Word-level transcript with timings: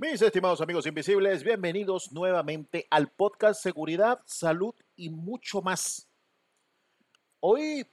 Mis 0.00 0.22
estimados 0.22 0.60
amigos 0.60 0.86
invisibles, 0.86 1.42
bienvenidos 1.42 2.12
nuevamente 2.12 2.86
al 2.88 3.10
podcast 3.10 3.60
Seguridad, 3.60 4.20
Salud 4.26 4.72
y 4.94 5.10
mucho 5.10 5.60
más. 5.60 6.06
Hoy, 7.40 7.84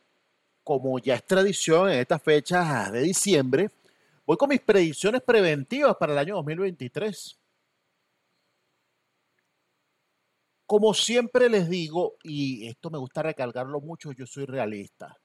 como 0.64 1.00
ya 1.00 1.16
es 1.16 1.26
tradición 1.26 1.90
en 1.90 1.98
estas 1.98 2.22
fechas 2.22 2.92
de 2.92 3.02
diciembre, 3.02 3.72
voy 4.24 4.38
con 4.38 4.50
mis 4.50 4.62
predicciones 4.62 5.24
preventivas 5.24 5.96
para 5.96 6.14
el 6.14 6.20
año 6.20 6.36
2023. 6.36 7.40
Como 10.68 10.94
siempre 10.94 11.50
les 11.50 11.68
digo, 11.68 12.18
y 12.22 12.68
esto 12.68 12.92
me 12.92 13.00
gusta 13.00 13.24
recalcarlo 13.24 13.82
mucho, 13.82 14.12
yo 14.12 14.28
soy 14.28 14.46
realista. 14.46 15.18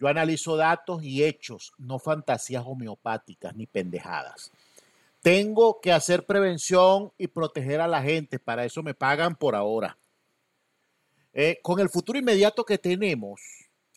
Yo 0.00 0.08
analizo 0.08 0.56
datos 0.56 1.04
y 1.04 1.22
hechos, 1.22 1.70
no 1.78 2.00
fantasías 2.00 2.64
homeopáticas 2.66 3.54
ni 3.54 3.68
pendejadas. 3.68 4.50
Tengo 5.20 5.80
que 5.80 5.92
hacer 5.92 6.26
prevención 6.26 7.12
y 7.18 7.26
proteger 7.26 7.80
a 7.80 7.88
la 7.88 8.02
gente, 8.02 8.38
para 8.38 8.64
eso 8.64 8.82
me 8.82 8.94
pagan 8.94 9.36
por 9.36 9.54
ahora. 9.54 9.98
Eh, 11.32 11.58
con 11.62 11.80
el 11.80 11.88
futuro 11.88 12.18
inmediato 12.18 12.64
que 12.64 12.78
tenemos, 12.78 13.40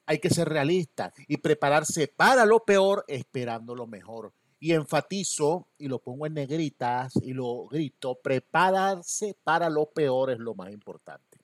hay 0.05 0.19
que 0.19 0.29
ser 0.29 0.49
realistas 0.49 1.13
y 1.27 1.37
prepararse 1.37 2.07
para 2.07 2.45
lo 2.45 2.65
peor 2.65 3.05
esperando 3.07 3.75
lo 3.75 3.87
mejor. 3.87 4.33
Y 4.59 4.73
enfatizo, 4.73 5.69
y 5.77 5.87
lo 5.87 5.99
pongo 5.99 6.27
en 6.27 6.35
negritas 6.35 7.13
y 7.23 7.33
lo 7.33 7.65
grito, 7.67 8.19
prepararse 8.21 9.35
para 9.43 9.69
lo 9.69 9.87
peor 9.87 10.31
es 10.31 10.39
lo 10.39 10.53
más 10.53 10.71
importante. 10.71 11.39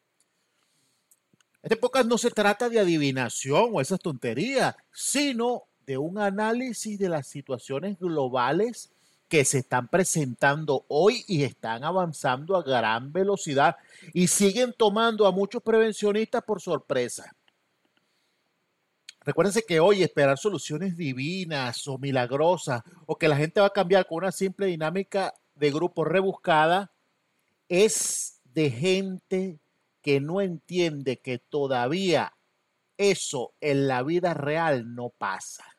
Esta 1.63 1.75
época 1.75 2.03
no 2.03 2.17
se 2.17 2.29
trata 2.29 2.69
de 2.69 2.79
adivinación 2.79 3.71
o 3.73 3.81
esas 3.81 3.99
tonterías, 3.99 4.75
sino 4.91 5.63
de 5.85 5.97
un 5.97 6.19
análisis 6.19 6.99
de 6.99 7.09
las 7.09 7.27
situaciones 7.27 7.97
globales 7.97 8.91
que 9.27 9.43
se 9.43 9.59
están 9.59 9.87
presentando 9.87 10.85
hoy 10.87 11.23
y 11.27 11.43
están 11.43 11.83
avanzando 11.83 12.55
a 12.55 12.63
gran 12.63 13.11
velocidad 13.11 13.75
y 14.13 14.27
siguen 14.27 14.73
tomando 14.77 15.27
a 15.27 15.31
muchos 15.31 15.61
prevencionistas 15.61 16.43
por 16.43 16.61
sorpresa. 16.61 17.35
Recuérdense 19.27 19.63
que 19.67 19.81
hoy 19.81 20.03
esperar 20.03 20.37
soluciones 20.37 20.95
divinas 20.95 21.85
o 21.87 21.97
milagrosas 21.97 22.81
o 23.05 23.17
que 23.17 23.27
la 23.27 23.35
gente 23.35 23.59
va 23.59 23.67
a 23.67 23.73
cambiar 23.73 24.07
con 24.07 24.19
una 24.19 24.31
simple 24.31 24.67
dinámica 24.67 25.33
de 25.55 25.71
grupo 25.71 26.05
rebuscada 26.05 26.91
es 27.67 28.39
de 28.45 28.71
gente 28.71 29.59
que 30.01 30.21
no 30.21 30.39
entiende 30.39 31.19
que 31.19 31.39
todavía 31.39 32.31
eso 32.97 33.53
en 33.59 33.89
la 33.89 34.01
vida 34.03 34.33
real 34.33 34.95
no 34.95 35.09
pasa. 35.09 35.76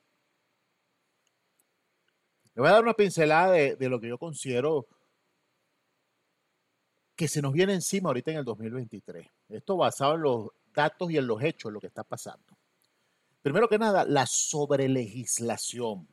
Le 2.58 2.62
voy 2.62 2.70
a 2.70 2.72
dar 2.72 2.82
una 2.82 2.94
pincelada 2.94 3.52
de, 3.52 3.88
lo 3.88 4.00
que 4.00 4.08
yo 4.08 4.18
considero 4.18 4.88
que 7.14 7.28
se 7.28 7.40
nos 7.40 7.52
viene 7.52 7.72
encima 7.72 8.08
ahorita 8.08 8.32
en 8.32 8.38
el 8.38 8.44
2023. 8.44 9.28
Esto 9.50 9.76
basado 9.76 10.16
en 10.16 10.22
los 10.22 10.48
datos 10.74 11.08
y 11.08 11.18
en 11.18 11.28
los 11.28 11.40
hechos, 11.40 11.72
lo 11.72 11.78
que 11.78 11.86
está 11.86 12.02
pasando. 12.02 12.58
Primero 13.42 13.68
que 13.68 13.78
nada, 13.78 14.04
la 14.04 14.26
sobrelegislación. 14.26 16.08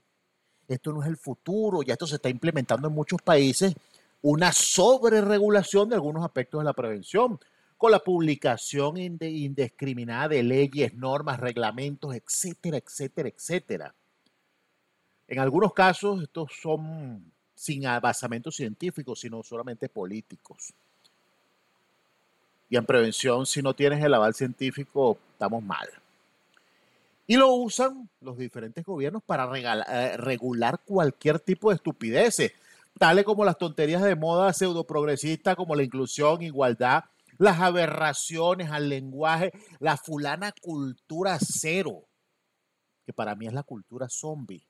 Esto 0.67 0.93
no 0.93 1.01
es 1.01 1.09
el 1.09 1.17
futuro, 1.17 1.81
ya 1.81 1.93
esto 1.93 2.05
se 2.05 2.17
está 2.17 2.29
implementando 2.29 2.89
en 2.89 2.93
muchos 2.93 3.23
países, 3.23 3.73
una 4.21 4.51
sobreregulación 4.51 5.89
de 5.89 5.95
algunos 5.95 6.23
aspectos 6.23 6.59
de 6.61 6.65
la 6.65 6.73
prevención, 6.73 7.39
con 7.75 7.89
la 7.89 7.97
publicación 7.97 8.97
indiscriminada 8.97 10.27
de 10.27 10.43
leyes, 10.43 10.93
normas, 10.93 11.39
reglamentos, 11.39 12.13
etcétera, 12.13 12.77
etcétera, 12.77 13.29
etcétera. 13.29 13.95
En 15.27 15.39
algunos 15.39 15.73
casos, 15.73 16.21
estos 16.21 16.51
son 16.61 17.31
sin 17.55 17.83
basamento 18.01 18.51
científico, 18.51 19.15
sino 19.15 19.41
solamente 19.41 19.89
políticos. 19.89 20.73
Y 22.69 22.77
en 22.77 22.85
prevención, 22.85 23.45
si 23.45 23.61
no 23.61 23.73
tienes 23.73 24.03
el 24.03 24.13
aval 24.13 24.35
científico, 24.35 25.17
estamos 25.31 25.63
mal. 25.63 25.87
Y 27.27 27.37
lo 27.37 27.53
usan 27.53 28.07
los 28.21 28.37
diferentes 28.37 28.85
gobiernos 28.85 29.23
para 29.23 29.47
regalar, 29.47 30.19
regular 30.21 30.79
cualquier 30.85 31.39
tipo 31.39 31.69
de 31.69 31.75
estupideces, 31.75 32.51
tales 32.99 33.25
como 33.25 33.45
las 33.45 33.57
tonterías 33.57 34.03
de 34.03 34.15
moda 34.15 34.53
pseudoprogresista, 34.53 35.55
como 35.55 35.75
la 35.75 35.83
inclusión, 35.83 36.43
igualdad, 36.43 37.05
las 37.39 37.59
aberraciones 37.59 38.69
al 38.69 38.89
lenguaje, 38.89 39.53
la 39.79 39.97
fulana 39.97 40.53
cultura 40.61 41.39
cero, 41.39 42.03
que 43.05 43.13
para 43.13 43.35
mí 43.35 43.47
es 43.47 43.53
la 43.53 43.63
cultura 43.63 44.07
zombie 44.07 44.65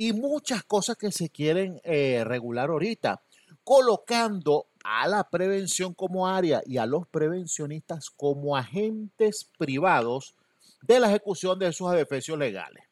y 0.00 0.14
muchas 0.14 0.64
cosas 0.64 0.96
que 0.96 1.12
se 1.12 1.28
quieren 1.28 1.78
eh, 1.84 2.24
regular 2.24 2.70
ahorita, 2.70 3.22
colocando 3.62 4.68
a 4.82 5.06
la 5.06 5.28
prevención 5.28 5.92
como 5.92 6.26
área 6.26 6.62
y 6.64 6.78
a 6.78 6.86
los 6.86 7.06
prevencionistas 7.06 8.08
como 8.08 8.56
agentes 8.56 9.50
privados 9.58 10.34
de 10.80 11.00
la 11.00 11.08
ejecución 11.08 11.58
de 11.58 11.68
esos 11.68 11.86
adefesios 11.92 12.38
legales, 12.38 12.82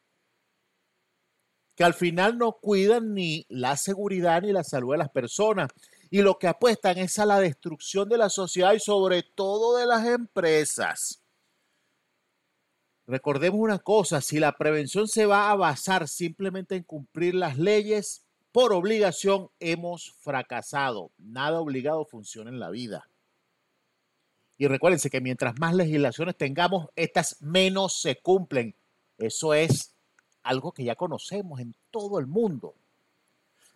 que 1.75 1.83
al 1.83 1.95
final 1.95 2.37
no 2.37 2.51
cuidan 2.51 3.15
ni 3.15 3.43
la 3.49 3.75
seguridad 3.75 4.43
ni 4.43 4.51
la 4.51 4.63
salud 4.63 4.91
de 4.91 4.99
las 4.99 5.09
personas 5.09 5.71
y 6.11 6.21
lo 6.21 6.37
que 6.37 6.47
apuestan 6.47 6.99
es 6.99 7.17
a 7.17 7.25
la 7.25 7.39
destrucción 7.39 8.07
de 8.07 8.19
la 8.19 8.29
sociedad 8.29 8.73
y 8.73 8.79
sobre 8.79 9.23
todo 9.23 9.77
de 9.77 9.87
las 9.87 10.05
empresas. 10.05 11.18
Recordemos 13.09 13.59
una 13.59 13.79
cosa, 13.79 14.21
si 14.21 14.39
la 14.39 14.51
prevención 14.51 15.07
se 15.07 15.25
va 15.25 15.49
a 15.49 15.55
basar 15.55 16.07
simplemente 16.07 16.75
en 16.75 16.83
cumplir 16.83 17.33
las 17.33 17.57
leyes, 17.57 18.21
por 18.51 18.71
obligación 18.71 19.49
hemos 19.59 20.13
fracasado. 20.19 21.09
Nada 21.17 21.59
obligado 21.59 22.05
funciona 22.05 22.51
en 22.51 22.59
la 22.59 22.69
vida. 22.69 23.09
Y 24.59 24.67
recuérdense 24.67 25.09
que 25.09 25.21
mientras 25.21 25.57
más 25.57 25.73
legislaciones 25.73 26.37
tengamos, 26.37 26.89
estas 26.95 27.41
menos 27.41 27.99
se 27.99 28.17
cumplen. 28.17 28.75
Eso 29.17 29.55
es 29.55 29.95
algo 30.43 30.71
que 30.71 30.83
ya 30.83 30.95
conocemos 30.95 31.59
en 31.61 31.73
todo 31.89 32.19
el 32.19 32.27
mundo. 32.27 32.75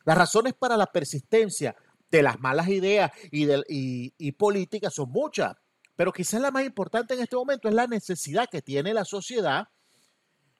Las 0.05 0.15
razones 0.15 0.53
para 0.53 0.77
la 0.77 0.85
persistencia 0.85 1.75
de 2.11 2.21
las 2.21 2.39
malas 2.39 2.67
ideas 2.67 3.11
y, 3.31 3.45
de, 3.45 3.63
y, 3.67 4.13
y 4.15 4.33
políticas 4.33 4.93
son 4.93 5.09
muchas. 5.09 5.55
Pero 5.95 6.11
quizás 6.11 6.41
la 6.41 6.51
más 6.51 6.65
importante 6.65 7.13
en 7.13 7.21
este 7.21 7.35
momento 7.35 7.67
es 7.67 7.75
la 7.75 7.87
necesidad 7.87 8.49
que 8.49 8.61
tiene 8.61 8.93
la 8.93 9.05
sociedad 9.05 9.67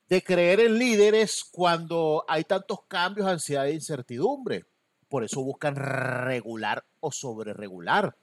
de 0.08 0.24
creer 0.24 0.60
en 0.60 0.78
líderes 0.78 1.44
cuando 1.44 2.24
hay 2.28 2.44
tantos 2.44 2.80
cambios, 2.88 3.28
ansiedad 3.28 3.68
e 3.68 3.74
incertidumbre. 3.74 4.66
Por 5.10 5.24
eso 5.24 5.42
buscan 5.44 5.76
regular 5.76 6.86
o 7.00 7.12
sobreregular. 7.12 8.16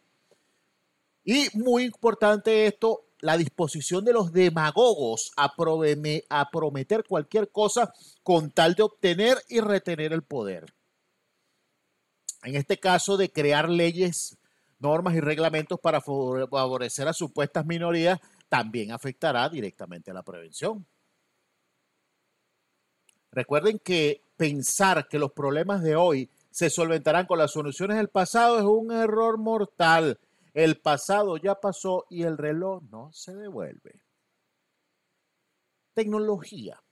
Y 1.24 1.48
muy 1.54 1.84
importante 1.84 2.66
esto, 2.66 3.06
la 3.20 3.36
disposición 3.36 4.04
de 4.04 4.12
los 4.12 4.32
demagogos 4.32 5.32
a, 5.36 5.52
a 6.30 6.50
prometer 6.50 7.04
cualquier 7.06 7.50
cosa 7.50 7.92
con 8.22 8.50
tal 8.50 8.74
de 8.74 8.82
obtener 8.82 9.38
y 9.48 9.60
retener 9.60 10.12
el 10.12 10.22
poder. 10.22 10.74
En 12.42 12.56
este 12.56 12.78
caso 12.78 13.16
de 13.16 13.30
crear 13.30 13.68
leyes 13.68 14.38
normas 14.80 15.14
y 15.14 15.20
reglamentos 15.20 15.78
para 15.78 16.00
favorecer 16.00 17.06
a 17.06 17.12
supuestas 17.12 17.64
minorías 17.64 18.18
también 18.48 18.92
afectará 18.92 19.48
directamente 19.48 20.10
a 20.10 20.14
la 20.14 20.22
prevención. 20.22 20.86
Recuerden 23.30 23.78
que 23.78 24.22
pensar 24.36 25.06
que 25.06 25.18
los 25.18 25.32
problemas 25.32 25.82
de 25.82 25.94
hoy 25.94 26.28
se 26.50 26.68
solventarán 26.68 27.26
con 27.26 27.38
las 27.38 27.52
soluciones 27.52 27.96
del 27.96 28.08
pasado 28.08 28.58
es 28.58 28.64
un 28.64 28.90
error 28.90 29.38
mortal. 29.38 30.18
El 30.52 30.78
pasado 30.78 31.36
ya 31.36 31.54
pasó 31.54 32.06
y 32.10 32.24
el 32.24 32.36
reloj 32.36 32.82
no 32.90 33.12
se 33.12 33.36
devuelve. 33.36 34.02
Tecnología. 35.94 36.82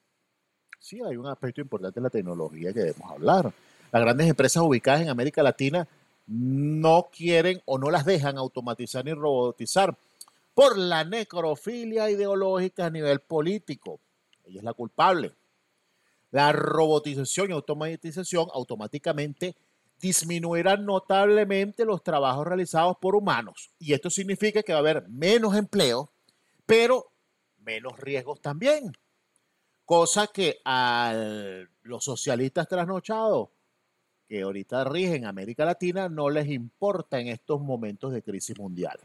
Sí, 0.79 1.01
hay 1.03 1.17
un 1.17 1.27
aspecto 1.27 1.61
importante 1.61 1.99
en 1.99 2.05
la 2.05 2.11
tecnología 2.11 2.73
que 2.73 2.81
debemos 2.81 3.11
hablar. 3.11 3.53
Las 3.91 4.03
grandes 4.03 4.29
empresas 4.29 4.63
ubicadas 4.63 5.01
en 5.01 5.09
América 5.09 5.43
Latina 5.43 5.89
no 6.29 7.09
quieren 7.11 7.63
o 7.65 7.79
no 7.79 7.91
las 7.91 8.05
dejan 8.05 8.37
automatizar 8.37 9.05
ni 9.05 9.15
robotizar 9.15 9.97
por 10.55 10.77
la 10.77 11.05
necrofilia 11.05 12.11
ideológica 12.11 12.87
a 12.87 12.91
nivel 12.91 13.21
político. 13.21 14.01
Ella 14.45 14.59
es 14.59 14.65
la 14.65 14.75
culpable. 14.75 15.33
La 16.31 16.53
robotización 16.53 17.51
y 17.51 17.53
automatización 17.55 18.49
automáticamente 18.53 19.57
disminuirán 19.99 20.85
notablemente 20.85 21.85
los 21.85 22.03
trabajos 22.03 22.47
realizados 22.47 22.97
por 23.01 23.17
humanos. 23.17 23.71
Y 23.79 23.95
esto 23.95 24.11
significa 24.11 24.63
que 24.63 24.73
va 24.73 24.79
a 24.79 24.81
haber 24.81 25.09
menos 25.09 25.57
empleo, 25.57 26.11
pero 26.67 27.11
menos 27.59 27.99
riesgos 27.99 28.41
también. 28.41 28.93
Cosa 29.85 30.27
que 30.27 30.61
a 30.65 31.15
los 31.83 32.05
socialistas 32.05 32.69
trasnochados 32.69 33.49
que 34.29 34.43
ahorita 34.43 34.85
rigen 34.85 35.25
América 35.25 35.65
Latina 35.65 36.09
no 36.09 36.29
les 36.29 36.49
importa 36.49 37.19
en 37.19 37.29
estos 37.29 37.61
momentos 37.61 38.13
de 38.13 38.23
crisis 38.23 38.59
mundial. 38.59 38.99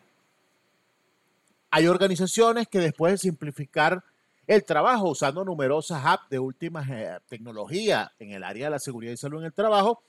Hay 1.72 1.88
organizaciones 1.88 2.68
que 2.68 2.80
después 2.80 3.14
de 3.14 3.18
simplificar 3.18 4.04
el 4.46 4.66
trabajo 4.66 5.10
usando 5.10 5.46
numerosas 5.46 6.04
apps 6.06 6.30
de 6.30 6.40
última 6.40 6.86
eh, 6.90 7.18
tecnología 7.28 8.12
en 8.20 8.31
el 8.31 8.44
área 8.44 8.66
de 8.66 8.72
la 8.72 8.80
seguridad 8.80 9.14
y 9.14 9.18
salud 9.18 9.40
en 9.40 9.46
el 9.46 9.54
trabajo, 9.54 10.04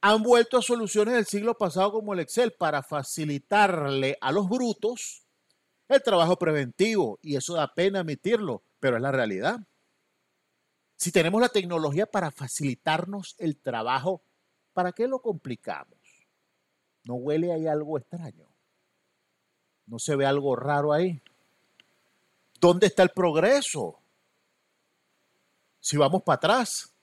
han 0.00 0.22
vuelto 0.22 0.58
a 0.58 0.62
soluciones 0.62 1.14
del 1.14 1.26
siglo 1.26 1.58
pasado 1.58 1.90
como 1.90 2.14
el 2.14 2.20
Excel 2.20 2.52
para 2.52 2.82
facilitarle 2.82 4.16
a 4.20 4.30
los 4.30 4.48
brutos 4.48 5.24
el 5.88 6.02
trabajo 6.02 6.36
preventivo. 6.36 7.18
Y 7.20 7.34
eso 7.36 7.54
da 7.54 7.74
pena 7.74 8.00
admitirlo, 8.00 8.62
pero 8.78 8.96
es 8.96 9.02
la 9.02 9.10
realidad. 9.10 9.58
Si 10.96 11.10
tenemos 11.10 11.40
la 11.40 11.48
tecnología 11.48 12.06
para 12.06 12.30
facilitarnos 12.30 13.34
el 13.38 13.56
trabajo, 13.56 14.22
¿para 14.78 14.92
qué 14.92 15.08
lo 15.08 15.18
complicamos? 15.18 15.98
¿No 17.02 17.14
huele 17.14 17.52
ahí 17.52 17.66
algo 17.66 17.98
extraño? 17.98 18.46
¿No 19.86 19.98
se 19.98 20.14
ve 20.14 20.24
algo 20.24 20.54
raro 20.54 20.92
ahí? 20.92 21.20
¿Dónde 22.60 22.86
está 22.86 23.02
el 23.02 23.08
progreso? 23.08 23.98
Si 25.80 25.96
vamos 25.96 26.22
para 26.22 26.36
atrás. 26.36 26.94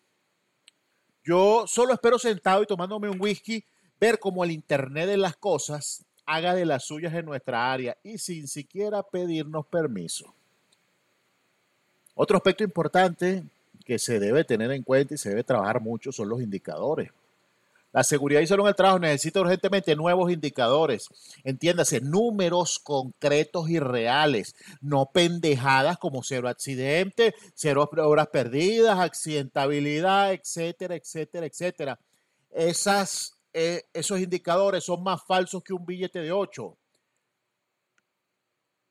Yo 1.21 1.65
solo 1.67 1.91
espero 1.91 2.17
sentado 2.17 2.63
y 2.63 2.65
tomándome 2.65 3.09
un 3.09 3.19
whisky 3.19 3.65
ver 3.99 4.19
cómo 4.19 4.45
el 4.45 4.51
Internet 4.51 5.09
de 5.09 5.17
las 5.17 5.35
cosas 5.35 6.05
haga 6.25 6.55
de 6.55 6.63
las 6.63 6.85
suyas 6.85 7.13
en 7.13 7.25
nuestra 7.25 7.73
área 7.73 7.97
y 8.03 8.19
sin 8.19 8.47
siquiera 8.47 9.03
pedirnos 9.03 9.65
permiso. 9.65 10.33
Otro 12.13 12.37
aspecto 12.37 12.63
importante 12.63 13.43
que 13.83 13.99
se 13.99 14.17
debe 14.21 14.45
tener 14.45 14.71
en 14.71 14.83
cuenta 14.83 15.15
y 15.15 15.17
se 15.17 15.27
debe 15.27 15.43
trabajar 15.43 15.81
mucho 15.81 16.13
son 16.13 16.29
los 16.29 16.41
indicadores. 16.41 17.11
La 17.95 18.03
seguridad 18.03 18.41
y 18.41 18.47
salud 18.47 18.65
en 18.65 18.71
el 18.71 18.75
trabajo 18.75 18.99
necesita 18.99 19.39
urgentemente 19.39 19.95
nuevos 19.95 20.29
indicadores. 20.29 21.07
Entiéndase, 21.45 22.01
números 22.01 22.77
concretos 22.77 23.69
y 23.69 23.79
reales, 23.79 24.53
no 24.81 25.11
pendejadas 25.13 25.97
como 25.97 26.21
cero 26.21 26.49
accidente, 26.49 27.33
cero 27.53 27.89
horas 27.99 28.27
perdidas, 28.27 28.99
accidentabilidad, 28.99 30.33
etcétera, 30.33 30.95
etcétera, 30.95 31.45
etcétera. 31.45 31.99
Eh, 33.53 33.83
esos 33.93 34.19
indicadores 34.19 34.83
son 34.83 35.01
más 35.01 35.23
falsos 35.25 35.63
que 35.63 35.71
un 35.71 35.85
billete 35.85 36.19
de 36.19 36.33
8 36.33 36.77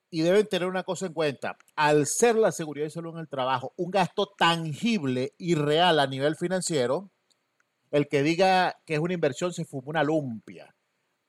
y 0.08 0.22
deben 0.22 0.46
tener 0.46 0.66
una 0.66 0.82
cosa 0.82 1.04
en 1.04 1.12
cuenta. 1.12 1.58
Al 1.76 2.06
ser 2.06 2.36
la 2.36 2.52
seguridad 2.52 2.86
y 2.86 2.90
salud 2.90 3.12
en 3.12 3.20
el 3.20 3.28
trabajo 3.28 3.74
un 3.76 3.90
gasto 3.90 4.32
tangible 4.38 5.34
y 5.36 5.56
real 5.56 6.00
a 6.00 6.06
nivel 6.06 6.36
financiero, 6.36 7.10
el 7.94 8.08
que 8.08 8.24
diga 8.24 8.80
que 8.84 8.94
es 8.94 8.98
una 8.98 9.14
inversión 9.14 9.52
se 9.52 9.64
fuma 9.64 9.90
una 9.90 10.02
lumpia. 10.02 10.74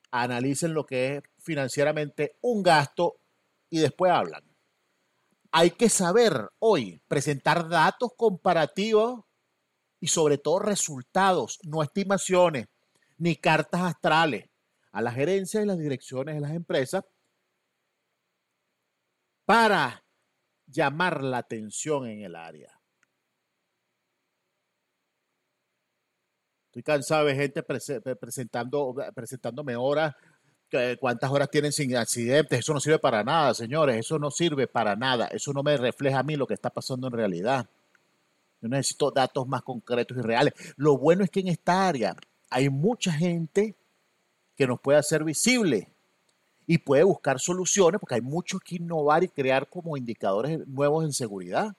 Analicen 0.10 0.74
lo 0.74 0.84
que 0.84 1.18
es 1.18 1.24
financieramente 1.38 2.38
un 2.42 2.64
gasto 2.64 3.20
y 3.70 3.78
después 3.78 4.12
hablan. 4.12 4.42
Hay 5.52 5.70
que 5.70 5.90
saber 5.90 6.50
hoy 6.58 7.04
presentar 7.08 7.70
datos 7.70 8.14
comparativos 8.18 9.26
y 10.00 10.08
sobre 10.08 10.40
todo 10.40 10.58
resultados, 10.58 11.60
no 11.62 11.84
estimaciones 11.84 12.66
ni 13.20 13.36
cartas 13.36 13.82
astrales 13.82 14.50
a 14.92 15.04
las 15.04 15.14
gerencias 15.14 15.64
y 15.64 15.68
las 15.68 15.78
direcciones 15.78 16.34
de 16.34 16.42
las 16.42 16.52
empresas 16.52 17.04
para 19.46 20.04
llamar 20.66 21.24
la 21.24 21.38
atención 21.38 22.08
en 22.08 22.24
el 22.24 22.36
área. 22.36 22.75
Estoy 26.76 26.84
cansado 26.84 27.28
de 27.28 27.36
gente 27.36 27.64
presentando, 27.64 28.94
presentándome 29.14 29.78
horas, 29.78 30.14
cuántas 31.00 31.32
horas 31.32 31.50
tienen 31.50 31.72
sin 31.72 31.96
accidentes. 31.96 32.60
Eso 32.60 32.74
no 32.74 32.82
sirve 32.82 33.00
para 33.00 33.24
nada, 33.24 33.54
señores. 33.54 33.96
Eso 33.96 34.20
no 34.20 34.30
sirve 34.30 34.68
para 34.68 34.94
nada. 34.94 35.28
Eso 35.28 35.54
no 35.54 35.64
me 35.64 35.78
refleja 35.78 36.20
a 36.20 36.24
mí 36.24 36.36
lo 36.36 36.46
que 36.46 36.54
está 36.54 36.70
pasando 36.70 37.08
en 37.08 37.14
realidad. 37.14 37.66
Yo 38.62 38.68
necesito 38.68 39.10
datos 39.10 39.48
más 39.48 39.62
concretos 39.62 40.18
y 40.18 40.22
reales. 40.22 40.54
Lo 40.76 40.98
bueno 40.98 41.24
es 41.24 41.30
que 41.30 41.40
en 41.40 41.48
esta 41.48 41.88
área 41.88 42.14
hay 42.50 42.68
mucha 42.68 43.14
gente 43.14 43.74
que 44.58 44.68
nos 44.68 44.82
puede 44.82 45.00
hacer 45.00 45.24
visible 45.24 45.88
y 46.68 46.80
puede 46.80 47.04
buscar 47.04 47.40
soluciones 47.40 48.02
porque 48.02 48.16
hay 48.16 48.22
mucho 48.22 48.60
que 48.60 48.76
innovar 48.76 49.24
y 49.24 49.30
crear 49.30 49.70
como 49.70 49.96
indicadores 49.96 50.68
nuevos 50.68 51.06
en 51.06 51.14
seguridad. 51.14 51.74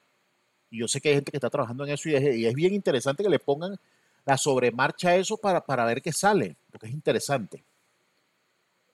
Y 0.71 0.79
yo 0.79 0.89
sé 0.89 1.03
que 1.03 1.11
hay 1.11 1.15
gente 1.17 1.33
que 1.33 1.37
está 1.37 1.51
trabajando 1.51 1.85
en 1.85 1.91
eso 1.91 2.09
y 2.09 2.17
y 2.17 2.47
es 2.47 2.55
bien 2.55 2.73
interesante 2.73 3.23
que 3.23 3.29
le 3.29 3.39
pongan 3.39 3.79
la 4.27 4.37
sobremarcha 4.37 5.15
eso 5.15 5.39
para, 5.39 5.65
para 5.65 5.85
ver 5.87 6.03
qué 6.03 6.13
sale, 6.13 6.57
porque 6.71 6.89
es 6.89 6.93
interesante. 6.93 7.65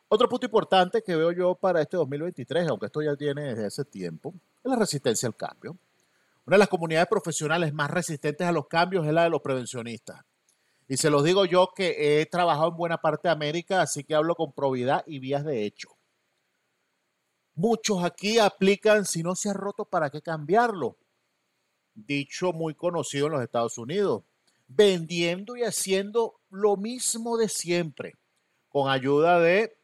Otro 0.08 0.28
punto 0.28 0.44
importante 0.44 1.02
que 1.02 1.16
veo 1.16 1.32
yo 1.32 1.54
para 1.54 1.80
este 1.80 1.96
2023, 1.96 2.68
aunque 2.68 2.86
esto 2.86 3.00
ya 3.00 3.16
tiene 3.16 3.44
desde 3.44 3.66
hace 3.66 3.84
tiempo, 3.86 4.34
es 4.62 4.70
la 4.70 4.76
resistencia 4.76 5.26
al 5.26 5.34
cambio. 5.34 5.78
Una 6.44 6.56
de 6.56 6.58
las 6.58 6.68
comunidades 6.68 7.08
profesionales 7.08 7.72
más 7.72 7.90
resistentes 7.90 8.46
a 8.46 8.52
los 8.52 8.66
cambios 8.66 9.06
es 9.06 9.12
la 9.14 9.24
de 9.24 9.30
los 9.30 9.40
prevencionistas. 9.40 10.20
Y 10.86 10.98
se 10.98 11.08
los 11.08 11.24
digo 11.24 11.46
yo 11.46 11.72
que 11.74 12.20
he 12.20 12.26
trabajado 12.26 12.68
en 12.68 12.76
buena 12.76 12.98
parte 12.98 13.28
de 13.28 13.32
América, 13.32 13.80
así 13.80 14.04
que 14.04 14.14
hablo 14.14 14.34
con 14.34 14.52
probidad 14.52 15.02
y 15.06 15.18
vías 15.18 15.46
de 15.46 15.64
hecho. 15.64 15.88
Muchos 17.54 18.04
aquí 18.04 18.38
aplican, 18.38 19.06
si 19.06 19.22
no 19.22 19.34
se 19.34 19.48
ha 19.48 19.54
roto, 19.54 19.86
¿para 19.86 20.10
qué 20.10 20.20
cambiarlo? 20.20 20.98
Dicho 21.94 22.52
muy 22.52 22.74
conocido 22.74 23.28
en 23.28 23.32
los 23.32 23.42
Estados 23.42 23.78
Unidos 23.78 24.24
vendiendo 24.74 25.56
y 25.56 25.62
haciendo 25.62 26.40
lo 26.50 26.76
mismo 26.76 27.36
de 27.36 27.48
siempre, 27.48 28.14
con 28.68 28.90
ayuda 28.90 29.40
de 29.40 29.76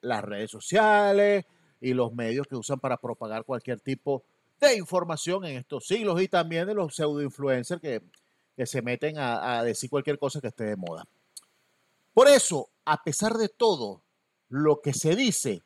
las 0.00 0.22
redes 0.22 0.50
sociales 0.50 1.44
y 1.80 1.94
los 1.94 2.12
medios 2.12 2.46
que 2.46 2.56
usan 2.56 2.80
para 2.80 2.96
propagar 2.96 3.44
cualquier 3.44 3.80
tipo 3.80 4.24
de 4.60 4.76
información 4.76 5.44
en 5.44 5.58
estos 5.58 5.86
siglos 5.86 6.20
y 6.20 6.28
también 6.28 6.66
de 6.66 6.74
los 6.74 6.94
pseudo 6.94 7.22
influencers 7.22 7.80
que, 7.80 8.02
se 8.66 8.82
meten 8.82 9.18
a, 9.18 9.58
a 9.58 9.62
decir 9.62 9.88
cualquier 9.88 10.18
cosa 10.18 10.40
que 10.40 10.48
esté 10.48 10.64
de 10.64 10.76
moda. 10.76 11.06
Por 12.12 12.26
eso, 12.26 12.70
a 12.84 13.00
pesar 13.04 13.34
de 13.34 13.48
todo 13.48 14.02
lo 14.48 14.80
que 14.80 14.92
se 14.92 15.14
dice, 15.14 15.62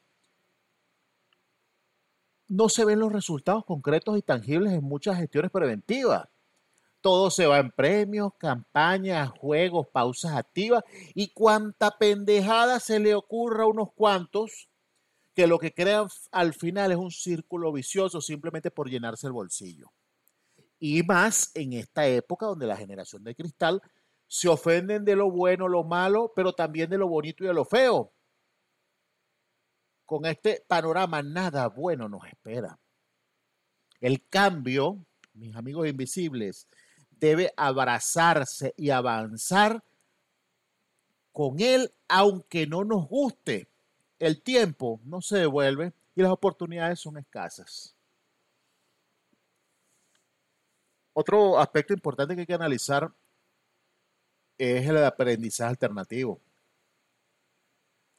no 2.49 2.69
se 2.69 2.85
ven 2.85 2.99
los 2.99 3.11
resultados 3.11 3.65
concretos 3.65 4.19
y 4.19 4.23
tangibles 4.23 4.75
en 4.75 4.85
muchas 4.85 5.17
gestiones 5.17 5.51
preventivas. 5.51 6.29
Todo 7.03 7.31
se 7.31 7.47
va 7.47 7.59
en 7.59 7.73
premios, 7.73 8.33
campañas, 8.39 9.29
juegos, 9.31 9.89
pausas 9.93 10.37
activas 10.37 10.85
y 11.15 11.33
cuanta 11.33 11.99
pendejada 11.99 12.79
se 12.79 13.01
le 13.01 13.15
ocurra 13.15 13.65
a 13.65 13.67
unos 13.67 13.93
cuantos 13.93 14.69
que 15.35 15.49
lo 15.49 15.59
que 15.59 15.75
crean 15.75 16.07
al 16.31 16.55
final 16.55 16.93
es 16.93 16.99
un 16.99 17.11
círculo 17.11 17.73
vicioso 17.73 18.21
simplemente 18.21 18.71
por 18.71 18.89
llenarse 18.89 19.27
el 19.27 19.33
bolsillo. 19.33 19.93
Y 20.79 21.03
más 21.03 21.51
en 21.55 21.73
esta 21.73 22.07
época 22.07 22.47
donde 22.47 22.67
la 22.67 22.77
generación 22.77 23.25
de 23.25 23.35
cristal 23.35 23.83
se 24.29 24.49
ofenden 24.49 25.05
de 25.05 25.17
lo 25.17 25.31
bueno, 25.31 25.69
lo 25.69 25.85
malo, 25.85 26.33
pero 26.35 26.53
también 26.53 26.89
de 26.89 26.99
lo 26.99 27.09
bonito 27.09 27.45
y 27.45 27.49
de 27.49 27.55
lo 27.55 27.65
feo. 27.65 28.13
Con 30.07 30.25
este 30.25 30.65
panorama 30.69 31.23
nada 31.23 31.69
bueno 31.69 32.09
nos 32.09 32.27
espera. 32.27 32.79
El 34.01 34.29
cambio, 34.29 35.05
mis 35.33 35.55
amigos 35.55 35.89
invisibles, 35.89 36.69
debe 37.23 37.55
abrazarse 37.57 38.75
y 38.77 38.91
avanzar 38.91 39.85
con 41.33 41.61
él, 41.61 41.93
aunque 42.09 42.67
no 42.67 42.85
nos 42.85 43.09
guste. 43.09 43.69
el 44.19 44.41
tiempo 44.41 45.01
no 45.05 45.21
se 45.21 45.39
devuelve 45.39 45.93
y 46.15 46.23
las 46.23 46.31
oportunidades 46.31 47.01
son 47.01 47.19
escasas. 47.19 47.95
Otro 51.13 51.59
aspecto 51.59 51.93
importante 51.93 52.35
que 52.35 52.43
hay 52.43 52.47
que 52.47 52.55
analizar 52.55 53.13
es 54.59 54.87
el 54.89 55.05
aprendizaje 55.05 55.71
alternativo. 55.71 56.41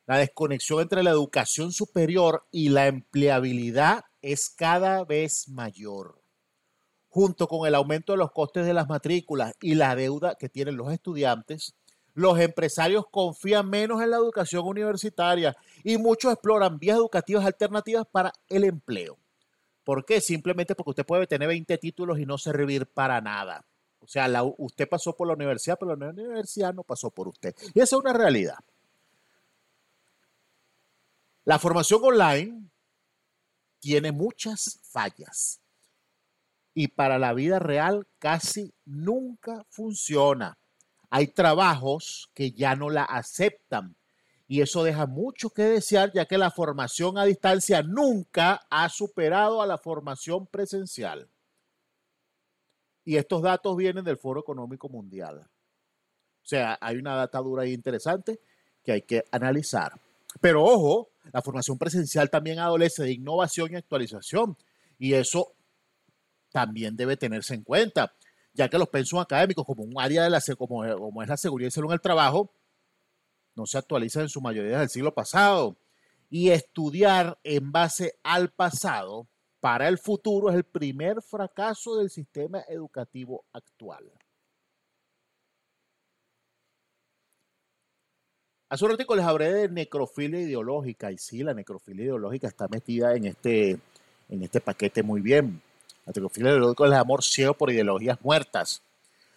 La 0.06 0.18
desconexión 0.18 0.82
entre 0.82 1.04
la 1.04 1.12
educación 1.12 1.72
superior 1.72 2.46
y 2.52 2.70
la 2.70 2.88
empleabilidad 2.88 4.04
es 4.22 4.50
cada 4.50 5.06
vez 5.06 5.48
mayor. 5.48 6.23
Junto 7.14 7.48
con 7.48 7.68
el 7.68 7.76
aumento 7.76 8.14
de 8.14 8.18
los 8.18 8.32
costes 8.32 8.66
de 8.66 8.74
las 8.74 8.90
matrículas 8.90 9.54
y 9.62 9.76
la 9.76 9.96
deuda 9.96 10.34
que 10.34 10.50
tienen 10.50 10.78
los 10.78 10.92
estudiantes, 10.92 11.76
los 12.16 12.40
empresarios 12.40 13.06
confían 13.12 13.70
menos 13.70 14.02
en 14.02 14.10
la 14.10 14.18
educación 14.18 14.66
universitaria 14.66 15.56
y 15.84 16.00
muchos 16.00 16.34
exploran 16.34 16.80
vías 16.80 16.98
educativas 16.98 17.46
alternativas 17.46 18.08
para 18.12 18.34
el 18.50 18.64
empleo. 18.64 19.20
¿Por 19.84 20.06
qué? 20.06 20.22
Simplemente 20.22 20.74
porque 20.74 20.90
usted 20.90 21.06
puede 21.06 21.28
tener 21.28 21.48
20 21.50 21.78
títulos 21.78 22.18
y 22.18 22.26
no 22.26 22.40
servir 22.40 22.88
para 22.88 23.22
nada. 23.22 23.64
O 24.00 24.08
sea, 24.08 24.28
usted 24.58 24.90
pasó 24.90 25.16
por 25.16 25.28
la 25.28 25.36
universidad, 25.36 25.78
pero 25.80 25.96
la 25.96 26.10
universidad 26.10 26.74
no 26.74 26.84
pasó 26.84 27.12
por 27.12 27.28
usted. 27.28 27.54
Y 27.76 27.80
esa 27.80 27.96
es 27.96 28.02
una 28.02 28.14
realidad. 28.14 28.58
La 31.46 31.60
formación 31.60 32.02
online 32.04 32.72
tiene 33.80 34.12
muchas 34.12 34.80
fallas 34.82 35.60
y 36.74 36.90
para 36.90 37.20
la 37.20 37.34
vida 37.34 37.60
real 37.60 38.08
casi 38.20 38.74
nunca 38.86 39.66
funciona. 39.70 40.58
Hay 41.10 41.28
trabajos 41.28 42.30
que 42.34 42.52
ya 42.52 42.76
no 42.76 42.90
la 42.90 43.04
aceptan 43.04 43.96
y 44.48 44.62
eso 44.62 44.84
deja 44.84 45.06
mucho 45.06 45.50
que 45.50 45.64
desear 45.64 46.12
ya 46.14 46.26
que 46.26 46.38
la 46.38 46.52
formación 46.52 47.18
a 47.18 47.26
distancia 47.26 47.82
nunca 47.82 48.62
ha 48.70 48.90
superado 48.90 49.62
a 49.62 49.68
la 49.68 49.78
formación 49.78 50.48
presencial. 50.48 51.30
Y 53.06 53.18
estos 53.18 53.42
datos 53.42 53.76
vienen 53.76 54.04
del 54.04 54.18
Foro 54.18 54.42
Económico 54.42 54.90
Mundial. 54.90 55.40
O 55.40 56.46
sea, 56.46 56.78
hay 56.82 56.98
una 56.98 57.16
data 57.16 57.40
dura 57.40 57.66
y 57.66 57.74
interesante 57.74 58.40
que 58.84 58.92
hay 58.92 59.02
que 59.02 59.24
analizar. 59.32 59.94
Pero 60.42 60.64
ojo, 60.64 61.10
la 61.32 61.42
formación 61.42 61.78
presencial 61.78 62.30
también 62.30 62.60
adolece 62.60 63.04
de 63.04 63.14
innovación 63.14 63.72
y 63.72 63.76
actualización. 63.76 64.58
Y 65.00 65.14
eso 65.14 65.53
también 66.54 66.96
debe 66.96 67.18
tenerse 67.18 67.56
en 67.56 67.64
cuenta, 67.64 68.14
ya 68.54 68.70
que 68.70 68.78
los 68.78 68.88
pensos 68.88 69.20
académicos, 69.20 69.66
como 69.66 69.84
un 69.84 70.00
área 70.00 70.24
de 70.24 70.30
la 70.30 70.40
como, 70.56 70.84
como 70.98 71.22
es 71.24 71.28
la 71.28 71.36
seguridad 71.36 71.68
y 71.68 71.72
salud 71.72 71.90
en 71.90 71.96
el 71.96 72.02
trabajo, 72.02 72.54
no 73.56 73.66
se 73.66 73.80
actualizan 73.80 74.24
en 74.24 74.30
su 74.30 74.40
mayoría 74.40 74.72
desde 74.74 74.84
el 74.84 74.90
siglo 74.90 75.14
pasado. 75.14 75.76
Y 76.30 76.50
estudiar 76.50 77.38
en 77.44 77.72
base 77.72 78.16
al 78.24 78.50
pasado 78.50 79.28
para 79.60 79.88
el 79.88 79.98
futuro 79.98 80.50
es 80.50 80.56
el 80.56 80.64
primer 80.64 81.22
fracaso 81.22 81.98
del 81.98 82.10
sistema 82.10 82.64
educativo 82.68 83.46
actual. 83.52 84.12
Hace 88.70 88.86
un 88.86 88.92
ratito 88.92 89.16
les 89.16 89.26
hablé 89.26 89.54
de 89.54 89.70
necrofilia 89.70 90.40
ideológica 90.40 91.12
y 91.12 91.18
sí, 91.18 91.44
la 91.44 91.54
necrofilia 91.54 92.06
ideológica 92.06 92.48
está 92.48 92.68
metida 92.68 93.16
en 93.16 93.26
este, 93.26 93.80
en 94.30 94.44
este 94.44 94.62
paquete 94.62 95.04
muy 95.04 95.22
bien. 95.22 95.62
La 96.06 96.12
necrofilia 96.12 96.52
ideológica 96.52 96.86
es 96.86 96.92
el 96.92 96.98
amor 96.98 97.24
ciego 97.24 97.54
por 97.54 97.72
ideologías 97.72 98.20
muertas. 98.22 98.84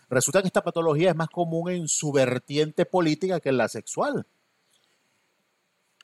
Resulta 0.09 0.41
que 0.41 0.49
esta 0.49 0.63
patología 0.63 1.11
es 1.11 1.17
más 1.17 1.29
común 1.29 1.71
en 1.71 1.89
su 1.89 2.13
vertiente 2.13 2.87
política 2.87 3.41
que 3.41 3.49
en 3.49 3.57
la 3.57 3.69
sexual. 3.69 4.27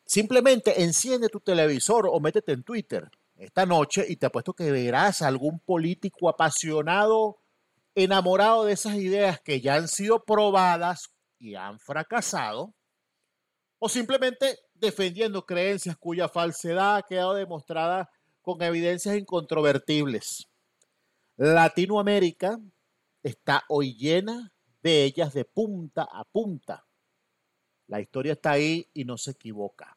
Simplemente 0.04 0.82
enciende 0.82 1.28
tu 1.28 1.40
televisor 1.40 2.08
o 2.10 2.20
métete 2.20 2.52
en 2.52 2.62
Twitter 2.62 3.10
esta 3.36 3.66
noche 3.66 4.04
y 4.08 4.16
te 4.16 4.26
apuesto 4.26 4.52
que 4.52 4.70
verás 4.70 5.22
a 5.22 5.28
algún 5.28 5.58
político 5.58 6.28
apasionado, 6.28 7.38
enamorado 7.94 8.64
de 8.64 8.72
esas 8.72 8.96
ideas 8.96 9.40
que 9.40 9.60
ya 9.60 9.74
han 9.74 9.88
sido 9.88 10.24
probadas 10.24 11.10
y 11.38 11.54
han 11.54 11.80
fracasado 11.80 12.72
o 13.84 13.88
simplemente 13.88 14.60
defendiendo 14.74 15.44
creencias 15.44 15.96
cuya 15.96 16.28
falsedad 16.28 16.96
ha 16.96 17.02
quedado 17.02 17.34
demostrada 17.34 18.08
con 18.40 18.62
evidencias 18.62 19.16
incontrovertibles. 19.16 20.48
Latinoamérica 21.36 22.60
está 23.22 23.64
hoy 23.68 23.94
llena 23.94 24.52
de 24.82 25.04
ellas 25.04 25.32
de 25.32 25.44
punta 25.44 26.06
a 26.10 26.24
punta. 26.24 26.84
La 27.86 28.00
historia 28.00 28.34
está 28.34 28.52
ahí 28.52 28.86
y 28.92 29.04
no 29.04 29.16
se 29.16 29.32
equivoca. 29.32 29.96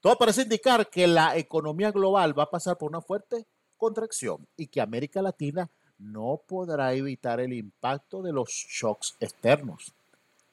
Todo 0.00 0.16
parece 0.16 0.42
indicar 0.42 0.88
que 0.88 1.06
la 1.06 1.36
economía 1.36 1.90
global 1.90 2.38
va 2.38 2.44
a 2.44 2.50
pasar 2.50 2.78
por 2.78 2.90
una 2.90 3.02
fuerte 3.02 3.46
contracción 3.76 4.46
y 4.56 4.68
que 4.68 4.80
América 4.80 5.20
Latina 5.20 5.70
no 5.98 6.40
podrá 6.46 6.94
evitar 6.94 7.40
el 7.40 7.52
impacto 7.52 8.22
de 8.22 8.32
los 8.32 8.48
shocks 8.48 9.16
externos. 9.20 9.92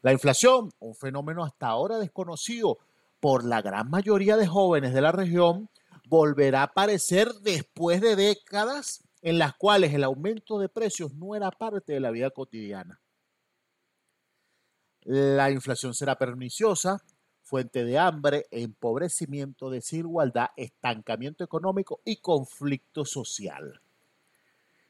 La 0.01 0.11
inflación, 0.11 0.73
un 0.79 0.95
fenómeno 0.95 1.43
hasta 1.43 1.67
ahora 1.67 1.97
desconocido 1.97 2.79
por 3.21 3.45
la 3.45 3.61
gran 3.61 3.89
mayoría 3.89 4.35
de 4.35 4.47
jóvenes 4.47 4.93
de 4.93 5.01
la 5.01 5.13
región, 5.13 5.69
volverá 6.07 6.61
a 6.61 6.63
aparecer 6.63 7.29
después 7.41 8.01
de 8.01 8.15
décadas 8.17 9.06
en 9.27 9.39
las 9.39 9.55
cuales 9.55 9.93
el 9.93 10.05
aumento 10.05 10.57
de 10.57 10.69
precios 10.69 11.13
no 11.13 11.35
era 11.35 11.51
parte 11.51 11.91
de 11.91 11.99
la 11.99 12.11
vida 12.11 12.29
cotidiana. 12.29 13.01
La 15.01 15.51
inflación 15.51 15.93
será 15.93 16.17
perniciosa, 16.17 17.03
fuente 17.41 17.83
de 17.83 17.99
hambre, 17.99 18.45
empobrecimiento, 18.51 19.69
desigualdad, 19.69 20.51
estancamiento 20.55 21.43
económico 21.43 21.99
y 22.05 22.21
conflicto 22.21 23.03
social. 23.03 23.81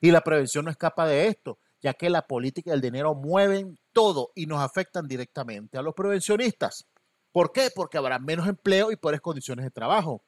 Y 0.02 0.12
la 0.12 0.22
prevención 0.22 0.66
no 0.66 0.72
escapa 0.72 1.08
de 1.08 1.30
esto 1.30 1.58
ya 1.82 1.96
que 1.96 2.12
la 2.12 2.28
política 2.28 2.70
y 2.70 2.74
el 2.74 2.82
dinero 2.82 3.16
mueven 3.16 3.80
todo 3.92 4.34
y 4.36 4.46
nos 4.46 4.62
afectan 4.62 5.08
directamente 5.08 5.80
a 5.80 5.82
los 5.82 5.96
prevencionistas. 5.96 6.86
¿Por 7.32 7.52
qué? 7.52 7.70
Porque 7.74 7.98
habrá 7.98 8.20
menos 8.20 8.48
empleo 8.48 8.92
y 8.92 8.98
peores 8.98 9.22
condiciones 9.22 9.66
de 9.66 9.72
trabajo. 9.72 10.22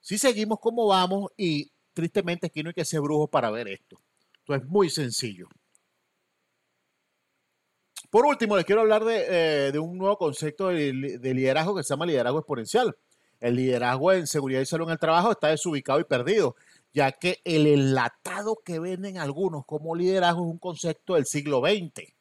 Si 0.00 0.16
seguimos 0.16 0.60
como 0.60 0.86
vamos 0.86 1.30
y 1.36 1.73
tristemente 1.94 2.46
aquí 2.46 2.62
no 2.62 2.68
hay 2.68 2.74
que 2.74 2.84
ser 2.84 3.00
brujo 3.00 3.28
para 3.28 3.50
ver 3.50 3.68
esto. 3.68 3.98
Esto 4.36 4.54
es 4.54 4.64
muy 4.66 4.90
sencillo. 4.90 5.48
Por 8.10 8.26
último, 8.26 8.56
les 8.56 8.64
quiero 8.64 8.82
hablar 8.82 9.04
de, 9.04 9.68
eh, 9.70 9.78
un 9.78 9.96
nuevo 9.96 10.18
concepto 10.18 10.68
de, 10.68 11.18
de, 11.18 11.34
liderazgo 11.34 11.74
que 11.74 11.82
se 11.82 11.94
llama 11.94 12.06
liderazgo 12.06 12.40
exponencial. 12.40 12.96
El 13.40 13.56
liderazgo 13.56 14.12
en 14.12 14.26
seguridad 14.26 14.60
y 14.60 14.66
salud 14.66 14.86
en 14.86 14.92
el 14.92 14.98
trabajo 14.98 15.32
está 15.32 15.48
desubicado 15.48 15.98
y 15.98 16.04
perdido 16.04 16.54
ya 16.94 17.10
que 17.10 17.40
el 17.44 17.66
enlatado 17.66 18.62
que 18.64 18.78
venden 18.78 19.18
algunos 19.18 19.66
como 19.66 19.96
liderazgo 19.96 20.44
es 20.44 20.52
un 20.52 20.58
concepto 20.58 21.14
del 21.14 21.26
siglo 21.26 21.60
XX 21.60 22.14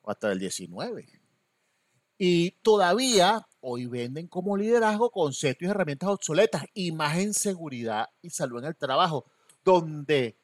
o 0.00 0.10
hasta 0.10 0.30
del 0.30 0.50
XIX. 0.50 1.20
Y 2.16 2.52
todavía 2.62 3.46
hoy 3.64 3.86
venden 3.86 4.28
como 4.28 4.56
liderazgo 4.56 5.10
conceptos 5.10 5.66
y 5.66 5.70
herramientas 5.70 6.10
obsoletas 6.10 6.64
y 6.74 6.92
más 6.92 7.18
en 7.18 7.32
seguridad 7.34 8.10
y 8.22 8.30
salud 8.30 8.60
en 8.60 8.66
el 8.66 8.76
trabajo, 8.76 9.24
donde 9.64 10.36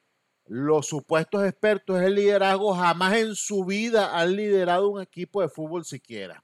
los 0.47 0.87
supuestos 0.87 1.45
expertos 1.45 2.00
en 2.00 2.15
liderazgo 2.15 2.75
jamás 2.75 3.17
en 3.17 3.35
su 3.35 3.65
vida 3.65 4.19
han 4.19 4.35
liderado 4.35 4.89
un 4.89 5.03
equipo 5.03 5.43
de 5.43 5.49
fútbol 5.49 5.85
siquiera. 5.85 6.43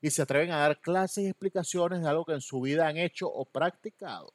Y 0.00 0.10
se 0.10 0.22
atreven 0.22 0.50
a 0.50 0.58
dar 0.58 0.80
clases 0.80 1.24
y 1.24 1.28
explicaciones 1.28 2.02
de 2.02 2.08
algo 2.08 2.24
que 2.24 2.32
en 2.32 2.40
su 2.40 2.60
vida 2.60 2.88
han 2.88 2.96
hecho 2.96 3.28
o 3.28 3.44
practicado 3.44 4.32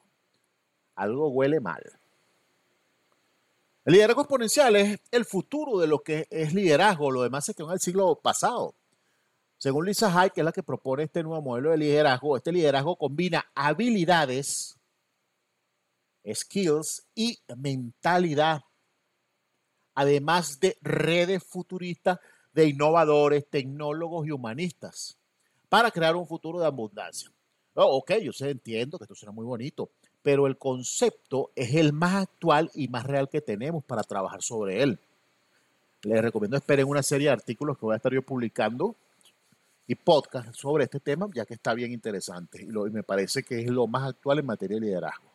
algo 0.96 1.30
huele 1.30 1.60
mal. 1.60 1.82
El 3.86 3.94
liderazgo 3.94 4.22
exponencial 4.22 4.76
es 4.76 5.00
el 5.10 5.26
futuro 5.26 5.80
de 5.80 5.88
lo 5.88 6.00
que 6.00 6.28
es 6.30 6.54
liderazgo, 6.54 7.10
lo 7.10 7.24
demás 7.24 7.46
se 7.46 7.56
quedó 7.56 7.68
en 7.68 7.74
el 7.74 7.80
siglo 7.80 8.16
pasado. 8.16 8.76
Según 9.62 9.86
Lisa 9.86 10.12
Hay, 10.20 10.32
que 10.32 10.42
es 10.42 10.46
la 10.46 10.52
que 10.52 10.64
propone 10.64 11.04
este 11.04 11.22
nuevo 11.22 11.40
modelo 11.40 11.70
de 11.70 11.78
liderazgo, 11.78 12.36
este 12.36 12.52
liderazgo 12.52 12.96
combina 12.96 13.46
habilidades, 13.54 14.76
skills 16.34 17.06
y 17.14 17.38
mentalidad, 17.58 18.64
además 19.94 20.60
de 20.60 20.78
redes 20.82 21.44
futuristas 21.44 22.18
de 22.54 22.70
innovadores, 22.70 23.46
tecnólogos 23.52 24.26
y 24.26 24.32
humanistas, 24.32 25.16
para 25.70 25.92
crear 25.92 26.16
un 26.16 26.26
futuro 26.26 26.60
de 26.60 26.66
abundancia. 26.66 27.30
Ok, 27.76 28.14
yo 28.14 28.34
sé, 28.34 28.50
entiendo 28.50 28.98
que 28.98 29.04
esto 29.04 29.14
suena 29.14 29.32
muy 29.32 29.46
bonito, 29.46 29.92
pero 30.24 30.48
el 30.48 30.58
concepto 30.58 31.52
es 31.56 31.76
el 31.76 31.94
más 31.94 32.16
actual 32.16 32.72
y 32.74 32.88
más 32.88 33.06
real 33.06 33.30
que 33.30 33.42
tenemos 33.42 33.84
para 33.84 34.02
trabajar 34.02 34.42
sobre 34.42 34.82
él. 34.82 34.98
Les 36.02 36.20
recomiendo 36.20 36.58
esperen 36.58 36.88
una 36.88 37.04
serie 37.04 37.28
de 37.28 37.34
artículos 37.34 37.78
que 37.78 37.86
voy 37.86 37.94
a 37.94 37.98
estar 37.98 38.12
yo 38.12 38.24
publicando 38.24 38.96
y 39.92 39.96
podcast 39.96 40.54
sobre 40.56 40.86
este 40.86 41.02
tema, 41.02 41.28
ya 41.34 41.46
que 41.46 41.54
está 41.54 41.74
bien 41.74 41.92
interesante 41.92 42.64
y, 42.64 42.68
me 42.68 43.04
parece 43.04 43.44
que 43.44 43.60
es 43.60 43.68
lo 43.70 43.88
más 43.88 44.08
actual 44.08 44.40
en 44.40 44.46
materia 44.46 44.76
de 44.76 44.86
liderazgo. 44.86 45.30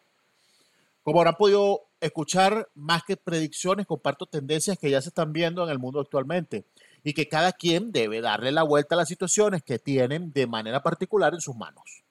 Como 1.02 1.20
habrán 1.20 1.34
podido 1.34 1.82
escuchar, 2.00 2.66
más 2.74 3.02
que 3.04 3.18
predicciones, 3.18 3.86
comparto 3.86 4.24
tendencias 4.24 4.78
que 4.78 4.88
ya 4.88 5.02
se 5.02 5.10
están 5.10 5.34
viendo 5.34 5.62
en 5.62 5.68
el 5.68 5.78
mundo 5.78 6.00
actualmente. 6.00 6.64
y 7.04 7.12
que 7.12 7.28
cada 7.28 7.52
quien 7.52 7.92
debe 7.92 8.20
darle 8.20 8.50
la 8.50 8.64
vuelta 8.64 8.94
a 8.96 8.98
las 8.98 9.08
situaciones 9.08 9.62
que 9.62 9.78
tienen 9.78 10.32
de 10.32 10.46
manera 10.46 10.82
particular 10.82 11.34
en 11.34 11.40
sus 11.40 11.54
manos. 11.54 12.02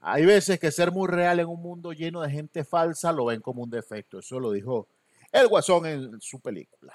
Hay 0.00 0.26
veces 0.26 0.58
que 0.58 0.70
ser 0.70 0.92
muy 0.92 1.08
real 1.08 1.40
en 1.40 1.46
un 1.46 1.62
mundo 1.62 1.92
lleno 1.92 2.20
de 2.20 2.30
gente 2.30 2.64
falsa 2.64 3.12
lo 3.12 3.26
ven 3.26 3.40
como 3.40 3.62
un 3.62 3.70
defecto. 3.70 4.18
Eso 4.18 4.38
lo 4.40 4.50
dijo 4.50 4.88
el 5.32 5.48
Guasón 5.48 5.86
en 5.86 6.20
su 6.20 6.40
película. 6.40 6.92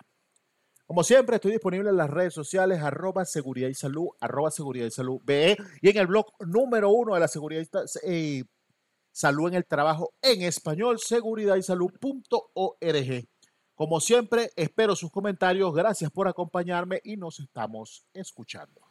Como 0.92 1.06
siempre, 1.06 1.38
estoy 1.38 1.54
disponible 1.54 1.90
en 1.90 1.96
las 1.96 2.10
redes 2.10 2.34
sociales, 2.34 2.82
arroba 2.82 3.24
seguridad 3.24 3.70
y 3.70 3.74
salud, 3.74 4.10
arroba 4.20 4.52
seguridad 4.52 4.88
y 4.88 4.92
salud 4.92 5.22
BE, 5.24 5.56
y 5.82 5.90
en 5.90 5.96
el 5.96 6.08
blog 6.08 6.26
número 6.42 6.90
uno 6.90 7.14
de 7.14 7.22
la 7.22 7.30
seguridad 7.30 7.62
y 8.04 8.40
eh, 8.40 8.44
salud 9.10 9.48
en 9.48 9.54
el 9.54 9.66
trabajo 9.66 10.12
en 10.22 10.42
español, 10.42 11.00
seguridad 11.00 11.56
y 11.56 11.64
salud.org. 11.64 13.26
Como 13.74 14.02
siempre, 14.02 14.50
espero 14.58 14.94
sus 14.98 15.12
comentarios. 15.12 15.74
Gracias 15.74 16.12
por 16.12 16.28
acompañarme 16.28 17.00
y 17.06 17.16
nos 17.16 17.40
estamos 17.40 18.04
escuchando. 18.14 18.91